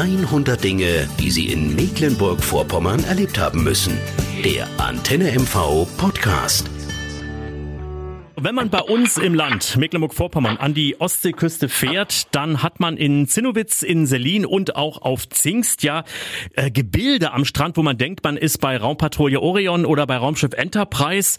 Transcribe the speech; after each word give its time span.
100 0.00 0.64
Dinge, 0.64 1.06
die 1.18 1.30
Sie 1.30 1.48
in 1.52 1.76
Mecklenburg-Vorpommern 1.76 3.04
erlebt 3.04 3.38
haben 3.38 3.62
müssen. 3.62 3.98
Der 4.42 4.66
Antenne 4.78 5.30
MV 5.38 5.86
Podcast. 5.98 6.70
Wenn 8.42 8.54
man 8.54 8.70
bei 8.70 8.80
uns 8.80 9.18
im 9.18 9.34
Land 9.34 9.76
Mecklenburg-Vorpommern 9.76 10.56
an 10.56 10.72
die 10.72 10.98
Ostseeküste 10.98 11.68
fährt, 11.68 12.34
dann 12.34 12.62
hat 12.62 12.80
man 12.80 12.96
in 12.96 13.28
Zinnowitz, 13.28 13.82
in 13.82 14.06
Selin 14.06 14.46
und 14.46 14.76
auch 14.76 15.02
auf 15.02 15.28
Zingst 15.28 15.82
ja 15.82 16.04
äh, 16.54 16.70
Gebilde 16.70 17.32
am 17.32 17.44
Strand, 17.44 17.76
wo 17.76 17.82
man 17.82 17.98
denkt, 17.98 18.24
man 18.24 18.38
ist 18.38 18.58
bei 18.62 18.78
Raumpatrouille 18.78 19.40
Orion 19.40 19.84
oder 19.84 20.06
bei 20.06 20.16
Raumschiff 20.16 20.54
Enterprise. 20.54 21.36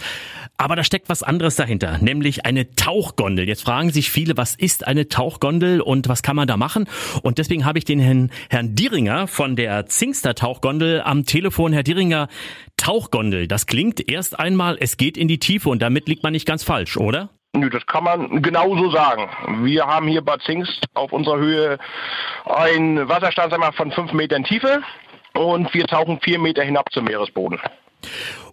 Aber 0.57 0.75
da 0.75 0.83
steckt 0.83 1.09
was 1.09 1.23
anderes 1.23 1.55
dahinter, 1.55 1.97
nämlich 1.97 2.45
eine 2.45 2.75
Tauchgondel. 2.75 3.47
Jetzt 3.47 3.63
fragen 3.63 3.91
sich 3.91 4.11
viele, 4.11 4.37
was 4.37 4.53
ist 4.53 4.85
eine 4.85 5.07
Tauchgondel 5.07 5.81
und 5.81 6.07
was 6.07 6.21
kann 6.21 6.35
man 6.35 6.47
da 6.47 6.55
machen? 6.55 6.87
Und 7.23 7.39
deswegen 7.39 7.65
habe 7.65 7.79
ich 7.79 7.85
den 7.85 7.99
Herrn, 7.99 8.29
Herrn 8.51 8.75
Dieringer 8.75 9.25
von 9.25 9.55
der 9.55 9.87
Zingster 9.87 10.35
Tauchgondel 10.35 11.01
am 11.01 11.25
Telefon. 11.25 11.73
Herr 11.73 11.81
Dieringer, 11.81 12.27
Tauchgondel, 12.81 13.47
das 13.47 13.67
klingt 13.67 14.09
erst 14.09 14.39
einmal, 14.39 14.75
es 14.79 14.97
geht 14.97 15.15
in 15.15 15.27
die 15.27 15.37
Tiefe 15.37 15.69
und 15.69 15.83
damit 15.83 16.07
liegt 16.07 16.23
man 16.23 16.33
nicht 16.33 16.47
ganz 16.47 16.63
falsch, 16.63 16.90
oder? 16.97 17.29
Nö, 17.53 17.69
das 17.69 17.85
kann 17.85 18.05
man 18.05 18.41
genauso 18.41 18.91
sagen. 18.91 19.29
Wir 19.63 19.85
haben 19.85 20.07
hier 20.07 20.21
Bad 20.21 20.41
Zingst 20.43 20.85
auf 20.93 21.11
unserer 21.11 21.37
Höhe 21.37 21.79
einen 22.45 23.09
Wasserstand 23.09 23.53
von 23.75 23.91
fünf 23.91 24.13
Metern 24.13 24.45
Tiefe 24.45 24.81
und 25.33 25.73
wir 25.73 25.85
tauchen 25.85 26.19
vier 26.21 26.39
Meter 26.39 26.63
hinab 26.63 26.91
zum 26.91 27.05
Meeresboden. 27.05 27.59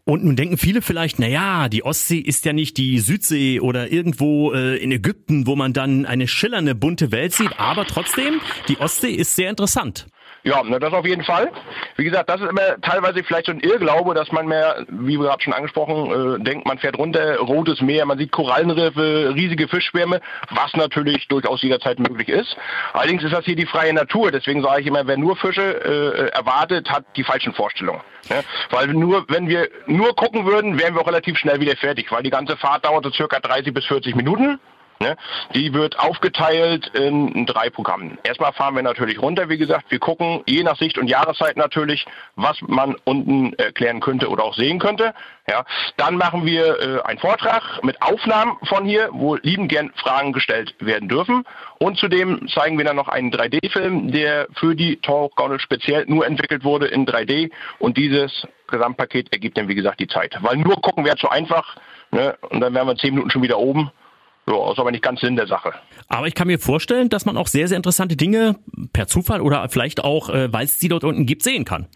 Und 0.05 0.25
nun 0.25 0.37
denken 0.37 0.57
viele 0.57 0.81
vielleicht, 0.81 1.19
na 1.19 1.27
ja, 1.27 1.69
die 1.69 1.85
Ostsee 1.85 2.19
ist 2.19 2.45
ja 2.47 2.53
nicht 2.53 2.79
die 2.79 2.99
Südsee 2.99 3.61
oder 3.61 3.93
irgendwo 3.93 4.53
äh, 4.53 4.77
in 4.77 4.91
Ägypten, 4.91 5.47
wo 5.47 5.55
man 5.55 5.75
dann 5.75 6.07
eine 6.07 6.27
schillernde 6.27 6.75
bunte 6.75 7.13
Welt 7.13 7.35
sieht, 7.35 7.61
aber 7.61 7.85
trotzdem, 7.85 8.41
die 8.69 8.79
Ostsee 8.79 9.13
ist 9.13 9.37
sehr 9.37 9.51
interessant. 9.51 10.07
Ja, 10.45 10.63
ne, 10.63 10.79
das 10.79 10.93
auf 10.93 11.07
jeden 11.07 11.25
Fall. 11.25 11.51
Wie 11.97 12.05
gesagt, 12.05 12.31
das 12.31 12.41
ist 12.41 12.49
immer 12.49 12.81
teilweise 12.81 13.23
vielleicht 13.25 13.47
so 13.47 13.53
ein 13.53 13.61
Irrglaube, 13.61 14.15
dass 14.15 14.31
man 14.33 14.47
mehr, 14.47 14.85
wie 14.89 15.17
gerade 15.17 15.43
schon 15.43 15.53
angesprochen, 15.53 16.37
äh, 16.37 16.45
denkt, 16.45 16.67
man 16.67 16.79
fährt 16.79 16.97
runter, 16.97 17.39
rotes 17.39 17.81
Meer, 17.81 18.07
man 18.07 18.19
sieht 18.19 18.31
Korallenriffe, 18.31 19.33
riesige 19.35 19.69
Fischschwärme, 19.69 20.21
was 20.51 20.73
natürlich 20.75 21.27
durchaus 21.29 21.63
jederzeit 21.63 21.99
möglich 21.99 22.29
ist. 22.29 22.57
Allerdings 22.93 23.25
ist 23.25 23.33
das 23.33 23.45
hier 23.45 23.57
die 23.57 23.67
freie 23.67 23.93
Natur, 23.93 24.31
deswegen 24.31 24.63
sage 24.63 24.83
ich 24.83 24.87
immer, 24.87 25.07
wer 25.07 25.17
nur 25.17 25.37
Fische 25.37 25.63
äh, 25.63 26.29
erwartet, 26.31 26.89
hat 26.91 27.05
die 27.17 27.25
falschen 27.25 27.53
Vorstellungen. 27.53 28.01
Ne? 28.31 28.43
Weil 28.71 28.89
nur, 28.89 29.25
wenn 29.29 29.49
wir 29.49 29.69
nur 29.87 30.15
gucken 30.15 30.47
würden, 30.47 30.79
wären 30.79 30.95
wir 30.95 31.03
auch 31.03 31.09
relativ 31.09 31.37
schnell 31.37 31.61
wieder 31.61 31.77
fertig, 31.77 32.11
weil 32.11 32.23
die 32.23 32.31
ganze 32.31 32.57
Fahrt 32.57 32.85
dauert 32.85 33.05
so 33.05 33.11
circa 33.11 33.41
30 33.41 33.75
bis 33.75 33.87
40 33.87 34.15
Minuten. 34.15 34.61
Ne? 35.01 35.17
Die 35.55 35.73
wird 35.75 35.99
aufgeteilt 35.99 36.89
in 36.89 37.47
drei 37.47 37.71
Programmen. 37.71 38.19
Erstmal 38.25 38.53
fahren 38.53 38.75
wir 38.75 38.83
natürlich 38.83 39.23
runter, 39.23 39.49
wie 39.49 39.59
gesagt. 39.59 39.87
Wir 39.91 40.01
gucken 40.01 40.43
je 40.47 40.65
nach 40.65 40.77
Sicht 40.77 40.99
und 40.99 41.07
Jahreszeit 41.07 41.57
natürlich, 41.57 42.05
was 42.35 42.61
man 42.63 42.97
unten 43.05 43.53
erklären 43.55 44.01
könnte 44.01 44.29
oder 44.29 44.43
auch 44.43 44.55
sehen 44.55 44.81
könnte. 44.81 45.15
Ja, 45.49 45.65
dann 45.97 46.17
machen 46.17 46.45
wir 46.45 46.81
äh, 46.81 47.01
einen 47.03 47.21
Vortrag 47.21 47.63
mit 47.83 48.03
Aufnahmen 48.03 48.57
von 48.65 48.85
hier, 48.85 49.09
wo 49.13 49.37
lieben 49.37 49.69
gern 49.69 49.93
Fragen 49.95 50.33
gestellt 50.33 50.75
werden 50.81 51.09
dürfen. 51.09 51.45
Und 51.79 51.97
zudem 51.97 52.49
zeigen 52.49 52.77
wir 52.77 52.85
dann 52.85 52.97
noch 52.97 53.09
einen 53.09 53.33
3D-Film, 53.33 54.11
der 54.11 54.49
für 54.55 54.75
die 54.75 55.01
Tauchgondel 55.01 55.61
speziell 55.61 56.05
nur 56.07 56.27
entwickelt 56.27 56.65
wurde 56.65 56.89
in 56.89 57.07
3D. 57.07 57.51
Und 57.79 57.97
dieses 57.97 58.47
Gesamtpaket 58.67 59.33
ergibt 59.33 59.57
dann, 59.57 59.69
wie 59.69 59.75
gesagt, 59.75 60.01
die 60.01 60.09
Zeit. 60.09 60.37
Weil 60.41 60.57
nur 60.57 60.83
gucken 60.83 61.05
wäre 61.05 61.17
zu 61.17 61.31
einfach. 61.31 61.77
Ne? 62.11 62.37
Und 62.51 62.61
dann 62.61 62.75
wären 62.75 62.89
wir 62.89 62.97
zehn 62.97 63.15
Minuten 63.15 63.31
schon 63.31 63.43
wieder 63.43 63.59
oben. 63.59 63.91
Ja, 64.49 64.73
ist 64.73 64.79
aber 64.79 64.91
nicht 64.91 65.03
ganz 65.03 65.21
Sinn 65.21 65.37
der 65.37 65.47
Sache. 65.47 65.73
Aber 66.09 66.27
ich 66.27 66.35
kann 66.35 66.47
mir 66.47 66.59
vorstellen, 66.59 67.09
dass 67.11 67.27
man 67.27 67.37
auch 67.37 67.47
sehr, 67.47 67.69
sehr 67.69 67.77
interessante 67.77 68.17
Dinge 68.17 68.57
per 68.93 69.07
Zufall 69.07 69.41
oder 69.41 69.69
vielleicht 69.69 70.03
auch, 70.03 70.31
äh, 70.31 70.53
weil 70.53 70.65
es 70.65 70.81
sie 70.81 70.89
dort 70.89 71.05
unten 71.05 71.27
gibt, 71.27 71.43
sehen 71.43 71.65
kann. 71.65 71.87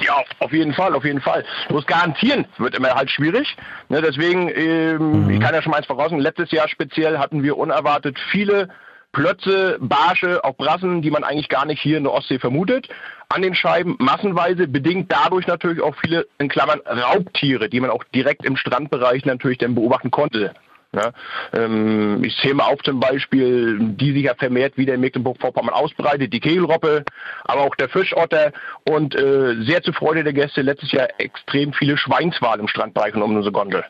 Ja, 0.00 0.24
auf 0.38 0.52
jeden 0.52 0.72
Fall, 0.72 0.94
auf 0.94 1.04
jeden 1.04 1.20
Fall. 1.20 1.44
Bloß 1.68 1.86
garantieren 1.86 2.46
wird 2.58 2.74
immer 2.74 2.94
halt 2.94 3.10
schwierig. 3.10 3.54
Ne, 3.88 4.00
deswegen, 4.00 4.48
ähm, 4.48 5.24
mhm. 5.24 5.30
ich 5.30 5.40
kann 5.40 5.54
ja 5.54 5.62
schon 5.62 5.70
mal 5.70 5.76
eins 5.76 5.86
voraus. 5.86 6.10
Letztes 6.10 6.50
Jahr 6.50 6.68
speziell 6.68 7.18
hatten 7.18 7.42
wir 7.42 7.58
unerwartet 7.58 8.18
viele 8.30 8.70
Plötze, 9.12 9.76
Barsche, 9.80 10.42
auch 10.44 10.56
Brassen, 10.56 11.02
die 11.02 11.10
man 11.10 11.24
eigentlich 11.24 11.48
gar 11.48 11.66
nicht 11.66 11.82
hier 11.82 11.98
in 11.98 12.04
der 12.04 12.12
Ostsee 12.12 12.38
vermutet. 12.38 12.88
An 13.28 13.42
den 13.42 13.54
Scheiben 13.54 13.96
massenweise, 13.98 14.68
bedingt 14.68 15.12
dadurch 15.12 15.46
natürlich 15.46 15.82
auch 15.82 15.94
viele, 15.96 16.26
in 16.38 16.48
Klammern, 16.48 16.80
Raubtiere, 16.86 17.68
die 17.68 17.80
man 17.80 17.90
auch 17.90 18.04
direkt 18.14 18.44
im 18.44 18.56
Strandbereich 18.56 19.24
natürlich 19.24 19.58
dann 19.58 19.74
beobachten 19.74 20.10
konnte. 20.10 20.54
Ja, 20.92 21.12
ähm, 21.52 22.24
ich 22.24 22.36
zähle 22.38 22.54
mal 22.54 22.64
auf 22.64 22.82
zum 22.82 22.98
Beispiel, 22.98 23.78
die 23.80 24.12
sich 24.12 24.24
ja 24.24 24.34
vermehrt 24.34 24.76
wieder 24.76 24.94
in 24.94 25.00
Mecklenburg-Vorpommern 25.00 25.72
ausbreitet, 25.72 26.32
die 26.32 26.40
Kegelroppe, 26.40 27.04
aber 27.44 27.60
auch 27.60 27.76
der 27.76 27.88
Fischotter 27.88 28.50
und 28.88 29.14
äh, 29.14 29.62
sehr 29.62 29.82
zur 29.82 29.94
Freude 29.94 30.24
der 30.24 30.32
Gäste 30.32 30.62
letztes 30.62 30.90
Jahr 30.90 31.08
extrem 31.18 31.72
viele 31.74 31.96
Schweinswale 31.96 32.60
im 32.60 32.66
Strandbereich 32.66 33.14
und 33.14 33.22
um 33.22 33.36
unsere 33.36 33.52
Gondel. 33.52 33.84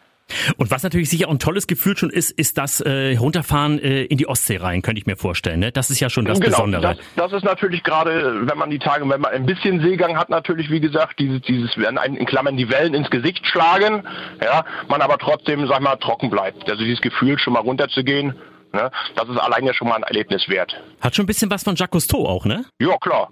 Und 0.57 0.71
was 0.71 0.83
natürlich 0.83 1.11
sicher 1.11 1.29
auch 1.29 1.33
ein 1.33 1.39
tolles 1.39 1.67
Gefühl 1.67 1.97
schon 1.97 2.11
ist, 2.11 2.31
ist 2.31 2.59
das 2.59 2.81
äh, 2.81 3.17
Runterfahren 3.17 3.79
äh, 3.79 4.05
in 4.05 4.19
die 4.19 4.27
Ostsee 4.27 4.59
rein, 4.59 4.83
könnte 4.83 5.01
ich 5.01 5.07
mir 5.07 5.17
vorstellen. 5.17 5.61
Ne? 5.61 5.73
Das 5.73 5.91
ist 5.91 6.01
ja 6.01 6.11
schon 6.11 6.25
das 6.25 6.41
genau, 6.41 6.57
Besondere. 6.57 6.83
Das, 6.83 6.99
das 7.17 7.33
ist 7.33 7.45
natürlich 7.45 7.83
gerade, 7.83 8.47
wenn 8.47 8.59
man 8.59 8.71
die 8.71 8.79
Tage, 8.79 9.09
wenn 9.09 9.21
man 9.21 9.33
ein 9.33 9.47
bisschen 9.47 9.81
Seegang 9.81 10.17
hat, 10.17 10.31
natürlich, 10.31 10.71
wie 10.71 10.81
gesagt, 10.81 11.19
dieses, 11.19 11.43
dieses 11.43 11.77
werden 11.77 11.99
in 12.03 12.27
Klammern 12.27 12.57
die 12.57 12.71
Wellen 12.71 12.95
ins 12.95 13.11
Gesicht 13.11 13.47
schlagen, 13.47 14.05
ja, 14.43 14.65
man 14.89 15.03
aber 15.03 15.19
trotzdem, 15.19 15.67
sag 15.67 15.81
mal, 15.81 15.97
trocken 15.97 16.31
bleibt. 16.31 16.71
Also 16.71 16.85
dieses 16.85 17.01
Gefühl, 17.01 17.39
schon 17.39 17.53
mal 17.53 17.61
runterzugehen, 17.61 18.35
Ne? 18.73 18.91
Das 19.17 19.29
ist 19.29 19.37
allein 19.37 19.65
ja 19.65 19.75
schon 19.75 19.89
mal 19.89 19.97
ein 19.97 20.05
Erlebnis 20.05 20.49
wert. 20.49 20.81
Hat 21.01 21.17
schon 21.17 21.25
ein 21.25 21.27
bisschen 21.27 21.51
was 21.51 21.65
von 21.65 21.75
Jacques 21.75 21.91
Cousteau 21.91 22.27
auch, 22.27 22.45
ne? 22.45 22.65
Ja, 22.79 22.97
klar. 22.99 23.29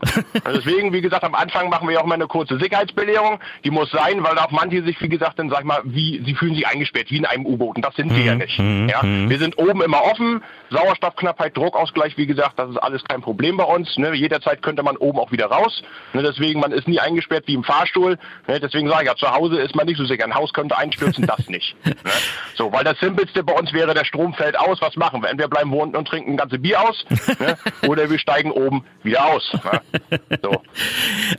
Deswegen, 0.47 0.93
wie 0.93 1.01
gesagt, 1.01 1.23
am 1.23 1.35
Anfang 1.35 1.69
machen 1.69 1.87
wir 1.87 1.95
ja 1.95 2.01
auch 2.01 2.07
mal 2.07 2.15
eine 2.15 2.27
kurze 2.27 2.59
Sicherheitsbelehrung. 2.59 3.39
Die 3.65 3.71
muss 3.71 3.91
sein, 3.91 4.25
weil 4.25 4.37
auch 4.39 4.51
manche 4.51 4.83
sich, 4.83 5.01
wie 5.01 5.09
gesagt, 5.09 5.39
dann 5.39 5.49
sag 5.49 5.61
ich 5.61 5.65
mal, 5.65 5.81
wie, 5.85 6.23
sie 6.25 6.35
fühlen 6.35 6.55
sich 6.55 6.67
eingesperrt, 6.67 7.11
wie 7.11 7.19
in 7.19 7.27
einem 7.27 7.47
U-Boot. 7.47 7.77
Und 7.77 7.85
das 7.85 7.95
sind 7.95 8.11
wir 8.11 8.19
mhm. 8.19 8.27
ja 8.27 8.35
nicht. 8.35 8.59
Mhm. 8.59 8.89
Ja? 8.89 9.03
Mhm. 9.03 9.31
Wir 9.31 9.39
sind 9.39 9.59
oben 9.59 9.81
immer 9.83 10.03
offen. 10.03 10.43
Sauerstoffknappheit, 10.71 11.57
Druckausgleich, 11.57 12.17
wie 12.17 12.27
gesagt, 12.27 12.59
das 12.59 12.71
ist 12.71 12.77
alles 12.77 13.03
kein 13.05 13.23
Problem 13.23 13.57
bei 13.57 13.65
uns. 13.65 13.97
Ne? 13.97 14.15
Jederzeit 14.15 14.61
könnte 14.61 14.83
man 14.83 14.97
oben 14.97 15.19
auch 15.19 15.31
wieder 15.31 15.47
raus. 15.47 15.83
Ne? 16.15 16.23
Deswegen, 16.23 16.61
man 16.61 16.73
ist 16.73 16.89
nie 16.89 16.99
eingesperrt 16.99 17.45
wie 17.47 17.55
im 17.55 17.65
Fahrstuhl. 17.65 18.19
Ne? 18.49 18.59
Deswegen 18.61 18.89
sage 18.89 19.05
ich 19.05 19.09
ja, 19.09 19.15
zu 19.15 19.31
Hause 19.31 19.61
ist 19.61 19.77
man 19.77 19.87
nicht 19.87 19.99
so 19.99 20.05
sicher. 20.05 20.25
Ein 20.25 20.35
Haus 20.35 20.53
könnte 20.53 20.77
einstürzen, 20.77 21.27
das 21.27 21.49
nicht. 21.49 21.77
Ne? 21.87 21.95
So, 22.55 22.73
weil 22.73 22.83
das 22.83 22.99
Simpelste 22.99 23.45
bei 23.45 23.53
uns 23.53 23.73
wäre, 23.73 23.95
der 23.95 24.05
Strom 24.05 24.35
fällt 24.35 24.59
aus. 24.59 24.81
Was 24.81 24.97
machen 24.97 25.23
wir? 25.23 25.28
Entweder 25.29 25.49
bleiben 25.49 25.71
wir 25.71 25.79
unten 25.79 25.97
und 25.97 26.09
trinken 26.09 26.33
ein 26.33 26.37
ganze 26.37 26.59
Bier 26.59 26.81
aus 26.81 27.05
ne? 27.39 27.57
oder 27.89 28.11
wir 28.11 28.19
steigen 28.19 28.51
oben 28.51 28.85
wieder 29.03 29.25
aus. 29.25 29.53
Ne? 29.53 30.21
So. 30.43 30.63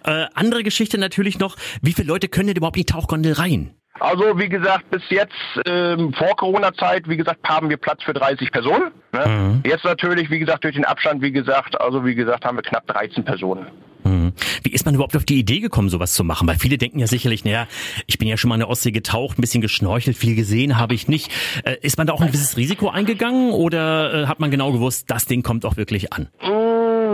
Äh, 0.05 0.27
andere 0.33 0.63
Geschichte 0.63 0.97
natürlich 0.97 1.39
noch, 1.39 1.55
wie 1.81 1.93
viele 1.93 2.07
Leute 2.07 2.27
können 2.27 2.47
denn 2.47 2.57
überhaupt 2.57 2.77
in 2.77 2.83
die 2.83 2.91
Tauchgondel 2.91 3.33
rein? 3.33 3.73
Also 3.99 4.37
wie 4.39 4.47
gesagt, 4.49 4.89
bis 4.91 5.01
jetzt 5.09 5.33
ähm, 5.65 6.13
vor 6.13 6.35
Corona-Zeit, 6.35 7.07
wie 7.09 7.17
gesagt, 7.17 7.47
haben 7.47 7.69
wir 7.69 7.77
Platz 7.77 8.01
für 8.03 8.13
30 8.13 8.51
Personen. 8.51 8.91
Ne? 9.11 9.27
Mhm. 9.27 9.63
Jetzt 9.65 9.83
natürlich, 9.83 10.29
wie 10.29 10.39
gesagt, 10.39 10.63
durch 10.63 10.75
den 10.75 10.85
Abstand, 10.85 11.21
wie 11.21 11.31
gesagt, 11.31 11.79
also 11.79 12.05
wie 12.05 12.15
gesagt, 12.15 12.45
haben 12.45 12.57
wir 12.57 12.63
knapp 12.63 12.87
13 12.87 13.25
Personen. 13.25 13.67
Mhm. 14.59 14.65
Wie 14.65 14.73
ist 14.73 14.85
man 14.85 14.95
überhaupt 14.95 15.15
auf 15.15 15.25
die 15.25 15.39
Idee 15.39 15.59
gekommen, 15.59 15.89
sowas 15.89 16.13
zu 16.13 16.23
machen? 16.23 16.47
Weil 16.47 16.57
viele 16.57 16.77
denken 16.77 16.99
ja 16.99 17.07
sicherlich, 17.07 17.43
naja, 17.43 17.67
ich 18.07 18.17
bin 18.17 18.27
ja 18.27 18.37
schon 18.37 18.49
mal 18.49 18.55
in 18.55 18.59
der 18.59 18.69
Ostsee 18.69 18.91
getaucht, 18.91 19.37
ein 19.37 19.41
bisschen 19.41 19.61
geschnorchelt, 19.61 20.17
viel 20.17 20.35
gesehen 20.35 20.77
habe 20.77 20.93
ich 20.93 21.07
nicht. 21.07 21.31
Äh, 21.63 21.77
ist 21.81 21.97
man 21.97 22.07
da 22.07 22.13
auch 22.13 22.21
ein 22.21 22.27
gewisses 22.27 22.57
Risiko 22.57 22.89
eingegangen 22.89 23.51
oder 23.51 24.23
äh, 24.23 24.27
hat 24.27 24.39
man 24.39 24.51
genau 24.51 24.71
gewusst, 24.71 25.05
das 25.07 25.25
Ding 25.25 25.43
kommt 25.43 25.65
auch 25.65 25.77
wirklich 25.77 26.13
an? 26.13 26.27
Mm, 26.41 26.58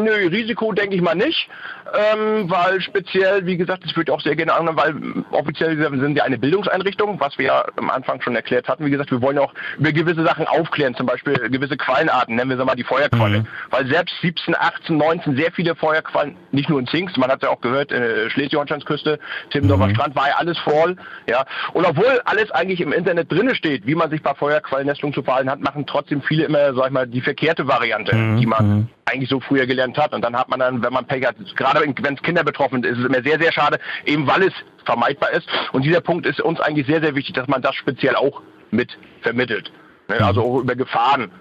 nö, 0.05 0.27
Risiko 0.27 0.71
denke 0.71 0.95
ich 0.95 1.01
mal 1.01 1.15
nicht 1.15 1.49
ähm, 1.93 2.49
weil 2.49 2.81
speziell, 2.81 3.45
wie 3.45 3.57
gesagt, 3.57 3.83
das 3.83 3.95
würde 3.95 4.11
ich 4.11 4.15
auch 4.15 4.21
sehr 4.21 4.35
gerne 4.35 4.53
an, 4.53 4.75
weil 4.75 4.95
offiziell 5.31 5.77
sind 5.77 6.15
wir 6.15 6.23
eine 6.23 6.37
Bildungseinrichtung, 6.37 7.19
was 7.19 7.37
wir 7.37 7.45
ja 7.45 7.65
am 7.75 7.89
Anfang 7.89 8.21
schon 8.21 8.35
erklärt 8.35 8.67
hatten. 8.67 8.85
Wie 8.85 8.89
gesagt, 8.89 9.11
wir 9.11 9.21
wollen 9.21 9.37
auch 9.37 9.53
über 9.77 9.91
gewisse 9.91 10.23
Sachen 10.25 10.47
aufklären, 10.47 10.95
zum 10.95 11.05
Beispiel 11.05 11.33
gewisse 11.49 11.77
Quallenarten, 11.77 12.35
nennen 12.35 12.49
wir 12.49 12.57
sie 12.57 12.65
mal 12.65 12.75
die 12.75 12.83
Feuerqualle. 12.83 13.39
Mhm. 13.39 13.47
Weil 13.69 13.87
selbst 13.87 14.15
17, 14.21 14.55
18, 14.57 14.97
19 14.97 15.35
sehr 15.37 15.51
viele 15.51 15.75
Feuerquallen, 15.75 16.35
nicht 16.51 16.69
nur 16.69 16.79
in 16.79 16.87
Zingst, 16.87 17.17
man 17.17 17.29
hat 17.29 17.43
ja 17.43 17.49
auch 17.49 17.61
gehört, 17.61 17.91
äh, 17.91 18.29
Schleswig-Holsteins-Küste, 18.31 19.19
Timmendorfer 19.51 19.87
mhm. 19.87 19.95
Strand 19.95 20.15
war 20.15 20.27
ja 20.29 20.35
alles 20.37 20.57
voll. 20.59 20.95
Ja. 21.27 21.45
Und 21.73 21.85
obwohl 21.85 22.21
alles 22.25 22.49
eigentlich 22.51 22.81
im 22.81 22.93
Internet 22.93 23.31
drinne 23.31 23.55
steht, 23.55 23.85
wie 23.85 23.95
man 23.95 24.09
sich 24.09 24.23
bei 24.23 24.33
Feuerquallennestlung 24.33 25.13
zu 25.13 25.21
verhalten 25.23 25.49
hat, 25.49 25.59
machen 25.59 25.85
trotzdem 25.85 26.21
viele 26.21 26.45
immer, 26.45 26.73
sag 26.73 26.87
ich 26.87 26.91
mal, 26.91 27.07
die 27.07 27.21
verkehrte 27.21 27.67
Variante, 27.67 28.15
mhm. 28.15 28.37
die 28.39 28.45
man 28.45 28.67
mhm. 28.67 28.87
eigentlich 29.05 29.29
so 29.29 29.39
früher 29.39 29.65
gelernt 29.67 29.94
hat. 29.97 30.13
Und 30.13 30.23
dann 30.23 30.35
hat 30.35 30.49
man 30.49 30.59
dann, 30.59 30.83
wenn 30.83 30.93
man 30.93 31.05
Pech 31.05 31.25
hat, 31.25 31.35
gerade 31.55 31.81
wenn 31.81 32.13
es 32.13 32.21
Kinder 32.21 32.43
betroffen 32.43 32.81
sind, 32.81 32.91
ist 32.91 32.99
es 32.99 33.05
immer 33.05 33.23
sehr, 33.23 33.39
sehr 33.39 33.51
schade, 33.51 33.79
eben 34.05 34.27
weil 34.27 34.43
es 34.43 34.53
vermeidbar 34.85 35.31
ist. 35.31 35.47
Und 35.71 35.83
dieser 35.83 36.01
Punkt 36.01 36.25
ist 36.25 36.39
uns 36.41 36.59
eigentlich 36.59 36.87
sehr, 36.87 37.01
sehr 37.01 37.15
wichtig, 37.15 37.35
dass 37.35 37.47
man 37.47 37.61
das 37.61 37.75
speziell 37.75 38.15
auch 38.15 38.41
mit 38.71 38.97
vermittelt. 39.21 39.71
Ne? 40.07 40.23
Also 40.23 40.41
auch 40.41 40.59
über 40.59 40.75
Gefahren 40.75 41.31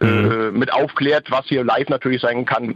äh, 0.00 0.04
mhm. 0.04 0.58
mit 0.58 0.72
aufklärt, 0.72 1.30
was 1.30 1.46
hier 1.46 1.64
live 1.64 1.88
natürlich 1.88 2.22
sein 2.22 2.44
kann. 2.44 2.74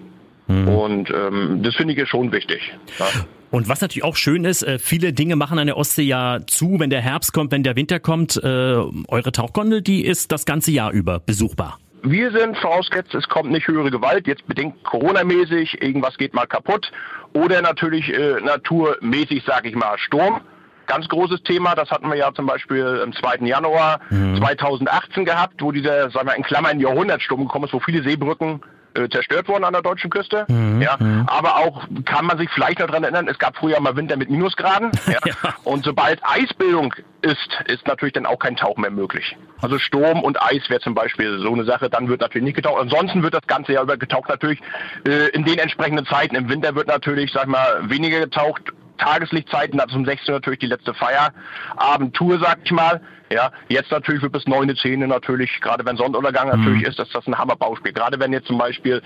Mhm. 0.48 0.68
Und 0.68 1.10
ähm, 1.10 1.62
das 1.62 1.74
finde 1.74 1.94
ich 1.94 2.08
schon 2.08 2.32
wichtig. 2.32 2.60
Ja. 2.98 3.06
Und 3.50 3.68
was 3.68 3.80
natürlich 3.80 4.04
auch 4.04 4.16
schön 4.16 4.44
ist, 4.44 4.62
äh, 4.62 4.78
viele 4.78 5.12
Dinge 5.12 5.36
machen 5.36 5.58
an 5.58 5.66
der 5.66 5.76
Ostsee 5.76 6.02
ja 6.02 6.40
zu, 6.46 6.78
wenn 6.78 6.90
der 6.90 7.00
Herbst 7.00 7.32
kommt, 7.32 7.52
wenn 7.52 7.62
der 7.62 7.76
Winter 7.76 8.00
kommt. 8.00 8.36
Äh, 8.36 8.46
eure 8.46 9.32
Tauchgondel, 9.32 9.82
die 9.82 10.04
ist 10.04 10.32
das 10.32 10.44
ganze 10.44 10.72
Jahr 10.72 10.92
über 10.92 11.20
besuchbar. 11.20 11.78
Wir 12.10 12.30
sind 12.30 12.56
vorausgesetzt, 12.58 13.14
es 13.14 13.28
kommt 13.28 13.50
nicht 13.50 13.66
höhere 13.66 13.90
Gewalt, 13.90 14.26
jetzt 14.26 14.46
bedingt 14.46 14.82
Corona-mäßig, 14.84 15.82
irgendwas 15.82 16.16
geht 16.16 16.34
mal 16.34 16.46
kaputt 16.46 16.90
oder 17.32 17.62
natürlich 17.62 18.12
äh, 18.12 18.40
naturmäßig, 18.40 19.44
sage 19.44 19.68
ich 19.68 19.74
mal, 19.74 19.98
Sturm. 19.98 20.40
Ganz 20.86 21.08
großes 21.08 21.42
Thema, 21.42 21.74
das 21.74 21.90
hatten 21.90 22.08
wir 22.08 22.16
ja 22.16 22.32
zum 22.32 22.46
Beispiel 22.46 23.00
am 23.02 23.12
2. 23.12 23.46
Januar 23.46 24.00
mhm. 24.10 24.36
2018 24.36 25.24
gehabt, 25.24 25.60
wo 25.60 25.72
dieser, 25.72 26.10
sagen 26.10 26.28
wir 26.28 26.36
in 26.36 26.44
Klammern, 26.44 26.78
Jahrhundertsturm 26.78 27.40
gekommen 27.40 27.64
ist, 27.64 27.74
wo 27.74 27.80
viele 27.80 28.04
Seebrücken 28.04 28.60
äh, 28.96 29.08
zerstört 29.08 29.48
worden 29.48 29.64
an 29.64 29.72
der 29.72 29.82
deutschen 29.82 30.10
Küste. 30.10 30.46
Mhm. 30.48 30.80
Ja, 30.82 30.96
mhm. 30.98 31.24
aber 31.26 31.56
auch 31.56 31.86
kann 32.04 32.26
man 32.26 32.38
sich 32.38 32.50
vielleicht 32.50 32.78
noch 32.80 32.86
daran 32.86 33.04
erinnern, 33.04 33.28
es 33.28 33.38
gab 33.38 33.56
früher 33.56 33.80
mal 33.80 33.96
Winter 33.96 34.16
mit 34.16 34.30
Minusgraden. 34.30 34.90
Ja. 35.06 35.20
ja. 35.24 35.54
Und 35.62 35.84
sobald 35.84 36.20
Eisbildung 36.24 36.92
ist, 37.22 37.60
ist 37.66 37.86
natürlich 37.86 38.14
dann 38.14 38.26
auch 38.26 38.38
kein 38.38 38.56
Tauch 38.56 38.76
mehr 38.76 38.90
möglich. 38.90 39.36
Also 39.60 39.78
Sturm 39.78 40.22
und 40.22 40.42
Eis 40.42 40.68
wäre 40.68 40.80
zum 40.80 40.94
Beispiel 40.94 41.38
so 41.38 41.52
eine 41.52 41.64
Sache, 41.64 41.88
dann 41.88 42.08
wird 42.08 42.20
natürlich 42.20 42.44
nicht 42.44 42.56
getaucht. 42.56 42.80
Ansonsten 42.80 43.22
wird 43.22 43.34
das 43.34 43.46
ganze 43.46 43.72
Jahr 43.72 43.84
über 43.84 43.96
getaucht 43.96 44.28
natürlich 44.28 44.60
äh, 45.06 45.28
in 45.28 45.44
den 45.44 45.58
entsprechenden 45.58 46.06
Zeiten. 46.06 46.34
Im 46.34 46.48
Winter 46.48 46.74
wird 46.74 46.88
natürlich, 46.88 47.32
sag 47.32 47.46
mal, 47.46 47.88
weniger 47.88 48.18
getaucht 48.20 48.62
Tageslichtzeiten, 48.96 49.78
das 49.78 49.88
ist 49.88 49.96
um 49.96 50.04
16 50.04 50.32
Uhr 50.32 50.38
natürlich 50.38 50.60
die 50.60 50.66
letzte 50.66 50.94
Feierabendtour, 50.94 52.38
sag 52.40 52.58
ich 52.64 52.72
mal. 52.72 53.00
Ja, 53.32 53.50
jetzt 53.68 53.90
natürlich 53.90 54.22
wird 54.22 54.32
bis 54.32 54.46
9, 54.46 54.76
10 54.76 55.00
natürlich, 55.00 55.60
gerade 55.60 55.84
wenn 55.84 55.96
Sonnenuntergang 55.96 56.48
natürlich 56.48 56.82
mhm. 56.82 56.88
ist, 56.88 56.98
dass 56.98 57.08
das 57.08 57.26
ein 57.26 57.36
Hammerbauspiel. 57.36 57.92
Gerade 57.92 58.20
wenn 58.20 58.32
jetzt 58.32 58.46
zum 58.46 58.56
Beispiel, 58.56 59.02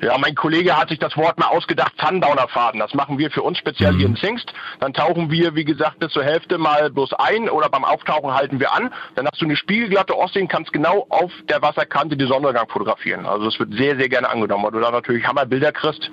ja, 0.00 0.16
mein 0.18 0.36
Kollege 0.36 0.76
hat 0.76 0.90
sich 0.90 1.00
das 1.00 1.16
Wort 1.16 1.38
mal 1.40 1.48
ausgedacht, 1.48 1.92
Sundowner-Faden. 2.00 2.78
Das 2.78 2.94
machen 2.94 3.18
wir 3.18 3.30
für 3.30 3.42
uns 3.42 3.58
speziell 3.58 3.92
mhm. 3.92 3.98
hier 3.98 4.06
in 4.06 4.16
Zingst. 4.16 4.52
Dann 4.78 4.92
tauchen 4.92 5.30
wir, 5.32 5.56
wie 5.56 5.64
gesagt, 5.64 5.98
bis 5.98 6.12
zur 6.12 6.22
Hälfte 6.22 6.56
mal 6.56 6.90
bloß 6.90 7.14
ein 7.14 7.48
oder 7.50 7.68
beim 7.68 7.84
Auftauchen 7.84 8.32
halten 8.32 8.60
wir 8.60 8.72
an. 8.72 8.92
Dann 9.16 9.26
hast 9.26 9.40
du 9.40 9.46
eine 9.46 9.56
spiegelglatte 9.56 10.16
Ostsee 10.16 10.42
und 10.42 10.48
kannst 10.48 10.72
genau 10.72 11.06
auf 11.08 11.32
der 11.48 11.60
Wasserkante 11.60 12.16
die 12.16 12.26
Sonnenuntergang 12.26 12.68
fotografieren. 12.68 13.26
Also 13.26 13.48
es 13.48 13.58
wird 13.58 13.72
sehr, 13.74 13.96
sehr 13.96 14.08
gerne 14.08 14.28
angenommen, 14.28 14.64
weil 14.64 14.72
du 14.72 14.80
da 14.80 14.92
natürlich 14.92 15.26
Hammerbilder 15.26 15.72
kriegst 15.72 16.10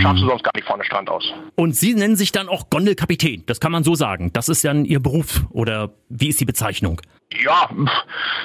schaffst 0.00 0.22
du 0.22 0.28
sonst 0.28 0.44
gar 0.44 0.52
nicht 0.54 0.66
vorne 0.66 0.84
Strand 0.84 1.08
aus. 1.10 1.24
Und 1.54 1.74
Sie 1.74 1.94
nennen 1.94 2.16
sich 2.16 2.32
dann 2.32 2.48
auch 2.48 2.70
Gondelkapitän, 2.70 3.44
das 3.46 3.60
kann 3.60 3.72
man 3.72 3.84
so 3.84 3.94
sagen. 3.94 4.32
Das 4.32 4.48
ist 4.48 4.64
dann 4.64 4.84
Ihr 4.84 5.00
Beruf 5.00 5.44
oder 5.50 5.90
wie 6.08 6.28
ist 6.28 6.40
die 6.40 6.44
Bezeichnung? 6.44 7.00
Ja, 7.32 7.68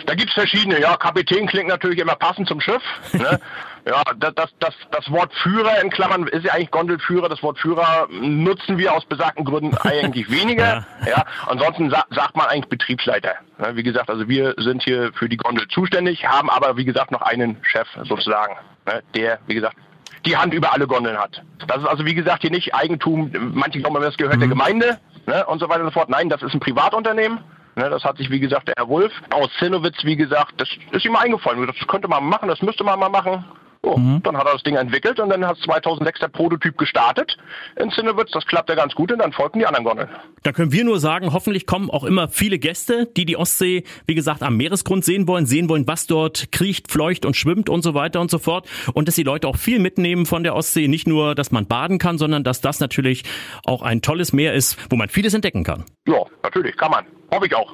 da 0.07 0.15
gibt's 0.15 0.33
verschiedene. 0.33 0.81
Ja, 0.81 0.98
Kapitän 0.98 1.48
klingt 1.48 1.68
natürlich 1.68 2.00
immer 2.00 2.15
passend 2.15 2.48
zum 2.48 2.59
Schiff. 2.59 2.81
Ne? 3.13 3.39
ja, 3.86 4.03
das, 4.18 4.33
das, 4.33 4.50
das, 4.59 4.74
das 4.92 5.12
Wort 5.12 5.31
Führer 5.44 5.81
in 5.83 5.92
Klammern 5.92 6.27
ist 6.27 6.45
ja 6.45 6.53
eigentlich 6.53 6.71
Gondelführer. 6.71 7.30
Das 7.30 7.44
Wort 7.44 7.59
Führer 7.59 8.07
nutzen 8.09 8.80
wir 8.80 8.94
aus 8.94 9.06
besagten 9.06 9.45
Gründen 9.45 9.77
eigentlich 9.77 10.31
weniger. 10.31 10.86
ja. 11.01 11.09
ja. 11.09 11.25
ansonsten 11.45 11.92
sa 11.92 12.06
sagt 12.09 12.36
man 12.36 12.48
eigentlich 12.48 12.69
Betriebsleiter. 12.69 13.36
Ne? 13.59 13.75
Wie 13.75 13.83
gesagt, 13.83 14.09
also 14.09 14.27
wir 14.27 14.56
sind 14.57 14.83
hier 14.83 15.12
für 15.13 15.30
die 15.30 15.38
Gondel 15.38 15.68
zuständig, 15.68 16.25
haben 16.25 16.50
aber 16.50 16.75
wie 16.75 16.86
gesagt 16.86 17.12
noch 17.12 17.21
einen 17.21 17.57
Chef 17.63 17.88
sozusagen, 18.03 18.56
ne? 18.88 19.03
der 19.15 19.39
wie 19.45 19.56
gesagt 19.56 19.77
die 20.25 20.38
Hand 20.38 20.53
über 20.53 20.73
alle 20.73 20.88
Gondeln 20.88 21.18
hat. 21.18 21.41
Das 21.68 21.77
ist 21.77 21.88
also 21.88 22.06
wie 22.06 22.13
gesagt 22.13 22.41
hier 22.41 22.51
nicht 22.51 22.73
Eigentum, 22.75 23.31
manche 23.53 23.79
glauben, 23.79 24.01
das 24.01 24.18
gehört 24.18 24.35
mhm. 24.35 24.41
der 24.41 24.50
Gemeinde 24.50 25.00
ne, 25.27 25.45
und 25.45 25.59
so 25.59 25.69
weiter 25.69 25.81
und 25.81 25.88
so 25.88 25.91
fort. 25.91 26.09
Nein, 26.09 26.29
das 26.29 26.41
ist 26.41 26.53
ein 26.53 26.59
Privatunternehmen. 26.59 27.39
Ne, 27.75 27.89
das 27.89 28.03
hat 28.03 28.18
sich, 28.18 28.29
wie 28.29 28.39
gesagt, 28.39 28.68
der 28.68 28.75
Herr 28.77 28.89
Wolf 28.89 29.13
aus 29.29 29.50
Zinnowitz, 29.59 30.03
wie 30.03 30.18
gesagt, 30.18 30.53
das 30.57 30.69
ist 30.91 31.06
ihm 31.06 31.15
eingefallen. 31.15 31.65
Das 31.65 31.88
könnte 31.88 32.07
man 32.07 32.25
machen, 32.25 32.50
das 32.50 32.62
müsste 32.62 32.83
man 32.83 33.00
mal 33.00 33.09
machen. 33.09 33.45
Oh, 33.83 33.97
mhm. 33.97 34.21
Dann 34.21 34.37
hat 34.37 34.45
er 34.45 34.53
das 34.53 34.63
Ding 34.63 34.75
entwickelt 34.75 35.19
und 35.19 35.29
dann 35.29 35.43
hat 35.45 35.57
2006 35.57 36.19
der 36.19 36.27
Prototyp 36.27 36.77
gestartet 36.77 37.35
in 37.77 37.89
Cinnewitz. 37.89 38.29
Das 38.31 38.45
klappt 38.45 38.69
ja 38.69 38.75
ganz 38.75 38.93
gut 38.93 39.11
und 39.11 39.19
dann 39.19 39.31
folgten 39.31 39.57
die 39.57 39.65
anderen 39.65 39.85
Gondeln. 39.85 40.09
Da 40.43 40.51
können 40.51 40.71
wir 40.71 40.83
nur 40.83 40.99
sagen, 40.99 41.33
hoffentlich 41.33 41.65
kommen 41.65 41.89
auch 41.89 42.03
immer 42.03 42.27
viele 42.27 42.59
Gäste, 42.59 43.07
die 43.17 43.25
die 43.25 43.37
Ostsee, 43.37 43.83
wie 44.05 44.13
gesagt, 44.13 44.43
am 44.43 44.55
Meeresgrund 44.55 45.03
sehen 45.03 45.27
wollen, 45.27 45.47
sehen 45.47 45.67
wollen, 45.67 45.87
was 45.87 46.05
dort 46.05 46.51
kriecht, 46.51 46.91
fleucht 46.91 47.25
und 47.25 47.35
schwimmt 47.35 47.69
und 47.69 47.81
so 47.81 47.95
weiter 47.95 48.21
und 48.21 48.29
so 48.29 48.37
fort. 48.37 48.67
Und 48.93 49.07
dass 49.07 49.15
die 49.15 49.23
Leute 49.23 49.47
auch 49.47 49.57
viel 49.57 49.79
mitnehmen 49.79 50.27
von 50.27 50.43
der 50.43 50.55
Ostsee. 50.55 50.87
Nicht 50.87 51.07
nur, 51.07 51.33
dass 51.33 51.51
man 51.51 51.65
baden 51.65 51.97
kann, 51.97 52.19
sondern 52.19 52.43
dass 52.43 52.61
das 52.61 52.79
natürlich 52.81 53.23
auch 53.65 53.81
ein 53.81 54.03
tolles 54.03 54.31
Meer 54.31 54.53
ist, 54.53 54.77
wo 54.91 54.95
man 54.95 55.09
vieles 55.09 55.33
entdecken 55.33 55.63
kann. 55.63 55.85
Ja, 56.07 56.23
natürlich, 56.43 56.77
kann 56.77 56.91
man. 56.91 57.05
Hoffe 57.33 57.47
ich 57.47 57.55
auch. 57.55 57.73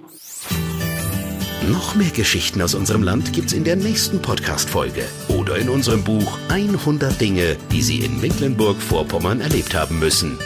Noch 1.69 1.95
mehr 1.95 2.11
Geschichten 2.11 2.61
aus 2.61 2.75
unserem 2.75 3.03
Land 3.03 3.33
gibt's 3.33 3.51
in 3.51 3.65
der 3.65 3.75
nächsten 3.75 4.21
Podcast-Folge 4.21 5.03
oder 5.47 5.57
in 5.57 5.69
unserem 5.69 6.03
Buch 6.03 6.37
100 6.49 7.21
Dinge, 7.21 7.55
die 7.71 7.81
Sie 7.81 7.99
in 7.99 8.19
Mecklenburg-Vorpommern 8.19 9.39
erlebt 9.39 9.75
haben 9.75 9.97
müssen. 9.97 10.37